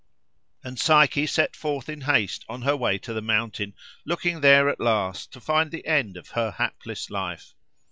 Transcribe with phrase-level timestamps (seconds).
[0.63, 4.79] And Psyche set forth in haste on her way to the mountain, looking there at
[4.79, 7.53] last to find the end of her hapless life.